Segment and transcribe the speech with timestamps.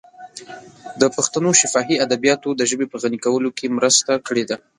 [1.01, 4.57] د پښتنو شفاهي ادبیاتو د ژبې په غني کولو کې مرسته کړې ده.